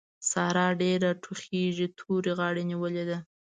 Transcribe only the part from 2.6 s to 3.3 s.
نيولې ده.